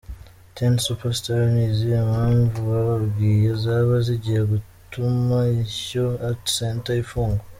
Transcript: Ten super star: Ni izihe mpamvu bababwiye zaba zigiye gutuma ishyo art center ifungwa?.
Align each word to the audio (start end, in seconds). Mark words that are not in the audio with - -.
Ten 0.55 0.73
super 0.85 1.11
star: 1.19 1.41
Ni 1.53 1.61
izihe 1.71 1.99
mpamvu 2.11 2.57
bababwiye 2.69 3.49
zaba 3.63 3.95
zigiye 4.07 4.41
gutuma 4.51 5.37
ishyo 5.63 6.05
art 6.27 6.43
center 6.57 6.95
ifungwa?. 7.03 7.43